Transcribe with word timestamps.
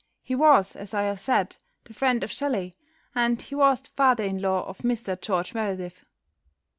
He 0.23 0.33
was, 0.33 0.75
as 0.75 0.95
I 0.95 1.03
have 1.03 1.19
said, 1.19 1.57
the 1.83 1.93
friend 1.93 2.23
of 2.23 2.31
Shelley, 2.31 2.75
and 3.13 3.39
he 3.39 3.53
was 3.53 3.81
the 3.81 3.89
father 3.89 4.23
in 4.23 4.41
law 4.41 4.65
of 4.67 4.79
Mr 4.79 5.21
George 5.21 5.53
Meredith. 5.53 6.05